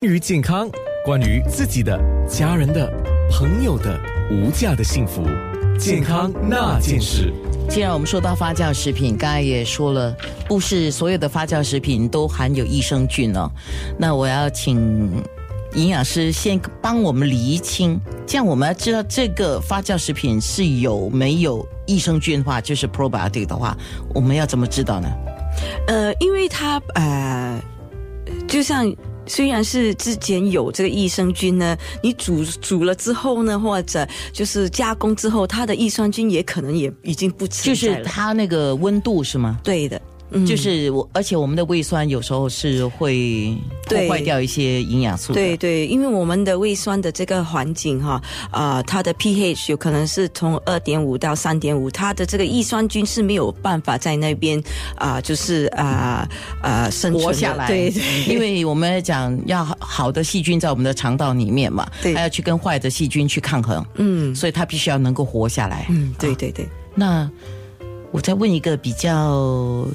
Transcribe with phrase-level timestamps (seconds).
[0.00, 0.70] 关于健康，
[1.04, 1.98] 关于自己的、
[2.28, 2.88] 家人的、
[3.32, 3.98] 朋友的
[4.30, 5.24] 无价的幸福，
[5.76, 7.32] 健康那件事。
[7.68, 10.16] 既然我们说到发酵食品，刚才也说了，
[10.46, 13.50] 不是所有的发酵食品都含有益生菌哦。
[13.98, 15.10] 那我要请
[15.74, 23.76] 营养师先帮我们厘清，这样我们要知道这个发酵食品是有没有益生菌的话，就是 probiotic 的话，
[24.14, 25.08] 我们要怎么知道呢？
[25.88, 27.60] 呃，因为它呃，
[28.46, 28.94] 就像。
[29.28, 37.96] 虽然是之前有这个益生菌呢，你煮煮了之后呢，或者就是加工之后，它的益生菌也可能也已经不存在了。
[37.96, 39.60] 就是它那个温度是吗？
[39.62, 40.00] 对的。
[40.46, 43.56] 就是我，而且我们的胃酸有时候是会
[43.86, 45.32] 破坏掉一些营养素。
[45.32, 48.20] 对对，因为我们的胃酸的这个环境哈，
[48.50, 54.62] 啊，它的 pH 有可能是从二点五到三点五，它的这个益酸菌是没有办法在那边
[54.96, 56.28] 啊，就是啊
[56.60, 57.66] 啊生活下来。
[57.66, 63.82] 对对，因为我们讲要好的细菌在我们的肠道里面嘛，对还要去跟坏的细菌去抗衡。
[63.94, 65.86] 嗯，所以它必须要能够活下来。
[65.88, 66.68] 嗯，对对对。
[66.94, 67.30] 那
[68.10, 69.86] 我再问一个比较。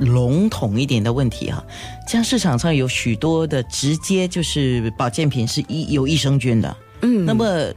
[0.00, 1.62] 笼统一点的问题哈，
[2.08, 7.72] 像市场上有许多的直接就是保健品是益有益生菌的，嗯，那么。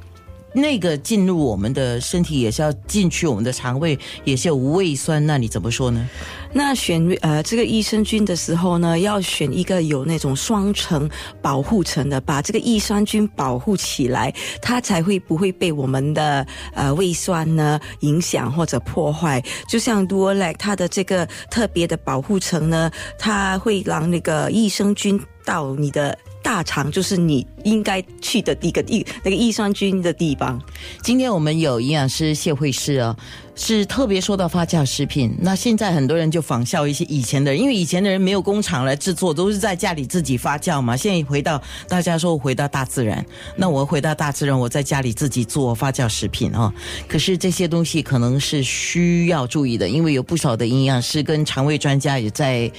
[0.54, 5.26] 那个进入我们的身体也是要进去我们的肠胃，也是有胃酸。
[5.26, 6.08] 那你怎么说呢？
[6.54, 11.10] 那选呃这个益生菌的时候呢，要选一个有那种双层
[11.42, 16.45] 保护层的，把这个益生菌保护起来，它才会不会被我们的
[16.76, 19.44] 呃胃酸呢影响或者破坏。
[19.67, 26.16] 就像 Duolac 它的这个特别的保护层呢，它会让那个益生菌到你的。
[26.44, 30.61] 大肠就是你应该去的第一个益那个益生菌的地方。
[31.02, 33.16] 今天我们有营养师谢慧师哦，
[33.55, 35.33] 是特别说到发酵食品。
[35.39, 40.97] 那现在很多人就仿效一些以前的人，因为以前的人没有工厂来制作，都是在家里自己发酵嘛。
[40.97, 46.71] 现在回到大家说回到大自然，那我回到大自然，我在家里自己做发酵食品哦。
[47.08, 52.70] 可是这些东西可能是需要注意的，因为有不少的营养师跟肠胃专家也在。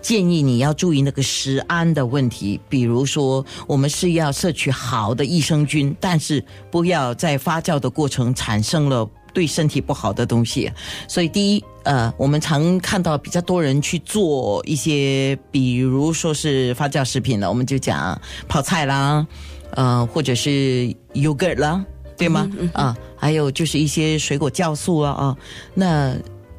[0.00, 10.70] 建议你要注意那个食安的问题，比如说，我们是要摄取好的益生菌，但是不要在发酵的过程产生了对身体不好的东西。
[11.06, 19.26] 所以，第一，呃，我们常看到比较多人去做一些，比如说是发酵食品了，我们就讲泡菜啦，
[19.72, 21.84] 呃，或者是 yogurt 啦，
[22.16, 22.48] 对吗？
[22.72, 25.36] 啊，还有就是一些水果酵素啊啊，
[25.74, 26.16] 那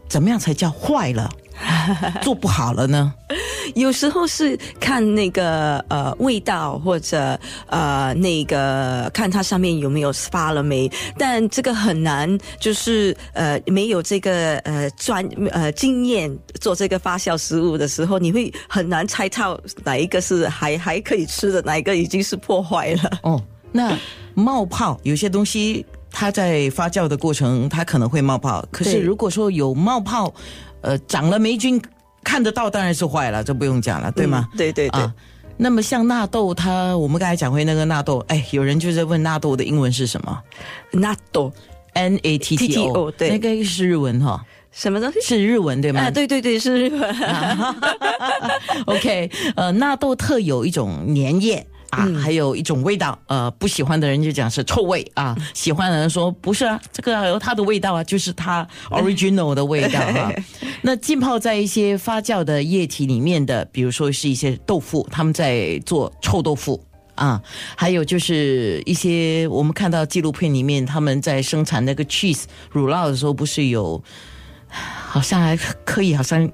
[0.07, 1.29] 怎么样才叫坏了？
[2.21, 3.13] 做不好了呢？
[3.75, 23.19] 有时候是看那个呃味道，或者呃那个看它上面有没有发了霉，但这个很难，就是呃没有这个呃专呃经验做这个发酵食物的时候，你会很难猜到哪一个是还还可以吃的，哪一个已经是破坏了。
[23.23, 23.41] 哦，
[23.71, 23.97] 那
[24.33, 30.33] 冒泡有些东西它在发酵的过程它可能会冒泡，可是如果说有冒泡。
[30.83, 31.79] 呃，长了霉菌
[32.23, 34.49] 看得到，当然是坏了，这不用讲了，对吗？
[34.57, 35.11] 对对对。
[35.57, 40.41] 那么像纳豆，它我们刚才讲回那个纳豆，哎，有人就在问纳豆的英文是什么？
[40.93, 41.53] 纳豆
[41.93, 44.43] ，N A T T O，对，那个是日文哈。
[44.71, 45.21] 什么东西？
[45.21, 46.01] 是日文对吗？
[46.01, 47.15] 啊，对对对，是日文。
[48.87, 51.63] OK，呃，纳豆特有一种粘液。
[51.91, 60.31] 啊，还有一种味道，呃，不喜欢的人就讲是臭味啊，喜欢的人说不是啊，这个有它的味道啊，就是它 original 的味道啊。
[60.81, 66.81] 那浸泡在一些发酵的液体里面的，比如说是一些豆腐，他们在做臭豆腐
[67.15, 67.41] 啊，
[67.75, 74.01] 还有就是一些我们看到纪录片里面他们在生产那个 cheese 乳酪的时候，不是有
[74.69, 76.49] 好像还可以，好像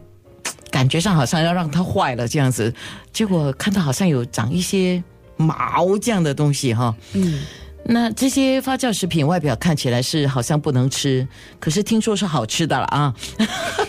[0.72, 2.74] 感觉上好像要让它坏了这样子，
[3.14, 5.04] 结果看到好像有长一些。
[5.38, 7.42] 毛这样的东西哈，嗯，
[7.86, 11.28] 那这些发酵食品外表看起来是好像不能吃，
[11.60, 13.14] 可是听说是好吃的了啊，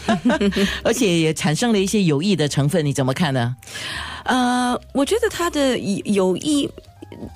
[0.84, 3.56] 而且也产生了一些有益的成分，你怎么看呢？
[4.24, 6.70] 呃，我觉得它的有益。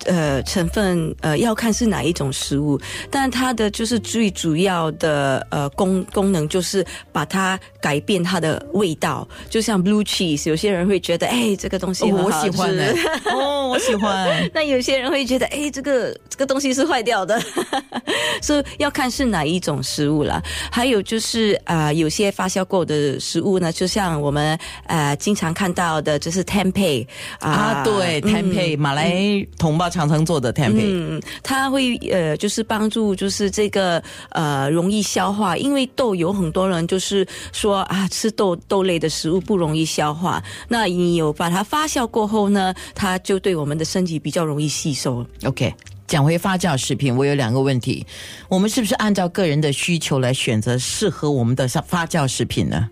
[0.05, 2.79] 呃，成分呃要看是哪一种食物，
[3.09, 12.95] 但它的就是最主要的呃功功能就是把它改变它的味道，就像 blue cheese，有些人会觉得哎这个东西我喜欢的
[13.33, 14.29] 哦，我喜欢。
[14.53, 17.41] 那有些人会觉得哎这个这个东西是坏掉的，
[18.41, 20.41] 所以要看是哪一种食物了。
[20.71, 27.05] 还有就是啊，有些发酵过的食物呢，就像我们呃经常看到的，就是 tempeh
[27.39, 29.45] 啊，对 tempeh 马来。
[29.63, 30.83] 同胞常常做的 tempeh。
[30.83, 45.25] 嗯，它会呃，就是帮助就是这个呃容易消化，因为豆有很多人就是说啊，吃豆豆类的食物不容易消化，那你有把它发酵过后呢，它就对我们的身体比较容易吸收。
[45.45, 45.73] OK，
[46.07, 48.05] 讲回发酵食品，我有两个问题：
[48.49, 52.89] 我们是不是按照个人的需求来选择适合我们的发酵食品呢？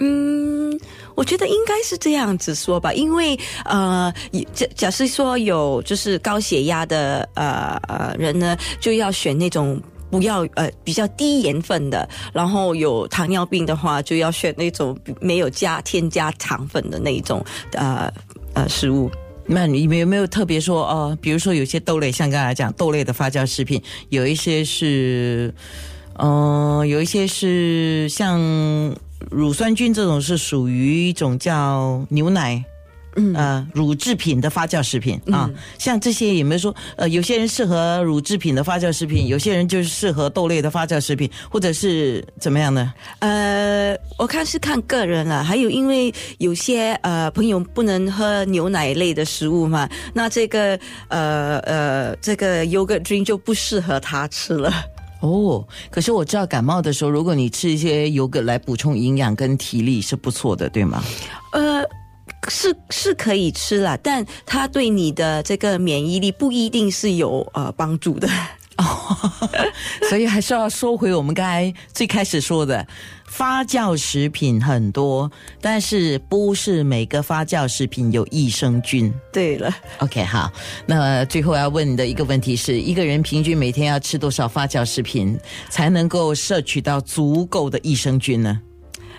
[0.00, 0.57] 嗯，
[1.18, 4.14] 我觉得应该是这样子说吧，因为呃，
[4.54, 9.82] 假假设说有就是高血压的呃呃人呢，就要选那种。
[10.10, 18.10] 不要呃比较低盐分的，然后有糖尿病的话，就要选那种没有加添加糖分的那一种呃
[18.54, 19.10] 呃食物。
[19.44, 21.18] 那你们有没有特别说哦？
[21.20, 25.52] 比如说有些豆类，像刚才讲豆类的发酵食品，有一些是，
[26.14, 28.40] 嗯、有一些是像
[29.30, 32.64] 乳酸菌这种是属于一种叫牛奶。
[33.16, 42.92] 嗯呃，乳制品的发酵食品啊，像这些有没有说，呃，有些人适合乳制品的发酵食品，有些人就是适合豆类的发酵食品，或者是怎么样呢？
[43.18, 50.78] 呃，我看是看个人了，还有因为有些呃朋友不能喝牛奶类的食物嘛，那这个
[51.08, 54.72] 呃呃这个 yogurt drink 就不适合他吃了。
[55.20, 61.02] 哦，可是我知道感冒的时候，如果你吃一些油格来补充营养跟体力是不错的，对吗？
[61.52, 61.82] 呃，
[62.48, 68.28] 是是可以吃啦，但它对你的这个免疫力不一定是有呃帮助的。
[70.08, 72.86] 所以还是要说回我们刚才最开始说的，
[73.26, 75.30] 发酵食品很多，
[75.60, 79.12] 但是不是每个发酵食品有益生菌。
[79.32, 80.50] 对了，OK，好，
[80.86, 85.38] 那最后要问你的一个问题是：一个人平均每天要吃多少发酵食品，
[85.68, 88.60] 才能够摄取到足够的益生菌呢？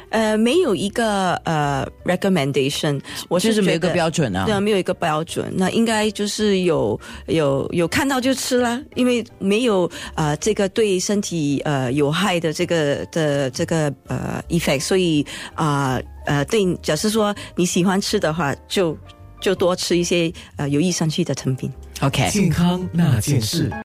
[0.09, 4.45] 呃，没有一个呃 recommendation，我就是是没有一个觉得标准啊。
[4.45, 15.25] 对啊，没有一个标准，那应该就是有有有看到就吃啦，因为没有呃这个对身体呃有害的这个的这个呃 effect，所以
[15.55, 18.97] 啊呃对，假设说你喜欢吃的话，就
[19.39, 21.71] 就多吃一些呃有益生菌的成品。
[22.01, 23.69] OK，健康那件事。